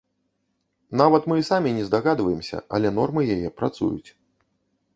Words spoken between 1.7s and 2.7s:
не здагадваемся,